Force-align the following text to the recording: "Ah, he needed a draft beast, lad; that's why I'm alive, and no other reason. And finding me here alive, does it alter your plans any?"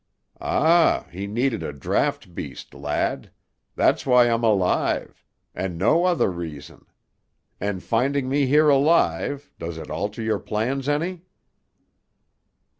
"Ah, 0.39 1.05
he 1.11 1.27
needed 1.27 1.61
a 1.61 1.71
draft 1.71 2.33
beast, 2.33 2.73
lad; 2.73 3.29
that's 3.75 4.03
why 4.03 4.25
I'm 4.31 4.43
alive, 4.43 5.23
and 5.53 5.77
no 5.77 6.05
other 6.05 6.31
reason. 6.31 6.87
And 7.59 7.83
finding 7.83 8.27
me 8.27 8.47
here 8.47 8.69
alive, 8.69 9.51
does 9.59 9.77
it 9.77 9.91
alter 9.91 10.23
your 10.23 10.39
plans 10.39 10.89
any?" 10.89 11.21